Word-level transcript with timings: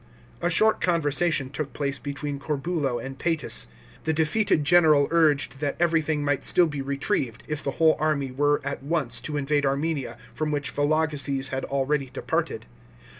* 0.25 0.41
A 0.41 0.49
short 0.49 0.81
conversation 0.81 1.51
took 1.51 1.73
place 1.73 1.99
between 1.99 2.39
Corbulo 2.39 2.97
and 2.97 3.19
Paetus. 3.19 3.67
The 4.03 4.13
defeated 4.13 4.63
general 4.63 5.07
urged 5.11 5.59
that 5.59 5.75
everything 5.79 6.25
might 6.25 6.43
still 6.43 6.65
be 6.65 6.81
retrieved 6.81 7.43
if 7.47 7.61
the 7.61 7.73
whole 7.77 7.97
army 7.99 8.31
were 8.31 8.61
at 8.63 8.81
once 8.81 9.19
to 9.21 9.37
invade 9.37 9.63
Armenia, 9.63 10.17
from 10.33 10.49
which 10.49 10.73
Vologeses 10.73 11.49
had 11.49 11.65
already 11.65 12.09
departed. 12.11 12.65